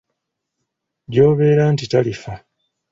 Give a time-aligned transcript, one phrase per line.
[1.11, 2.33] Gy'obeera nti talifa.